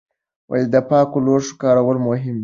[0.73, 2.39] د پاکو لوښو کارول مهم دي.